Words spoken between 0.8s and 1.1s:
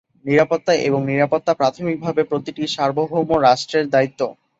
এবং